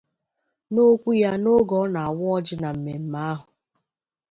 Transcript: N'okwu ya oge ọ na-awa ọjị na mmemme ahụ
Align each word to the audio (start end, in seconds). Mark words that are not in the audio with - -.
N'okwu 0.73 1.09
ya 1.21 1.31
oge 1.55 1.75
ọ 1.83 1.85
na-awa 1.93 2.25
ọjị 2.35 2.55
na 2.61 2.69
mmemme 2.75 3.19
ahụ 3.31 3.47